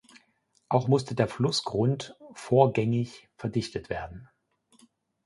[0.67, 4.27] Auch musste der Flussgrund vorgängig verdichtet werden.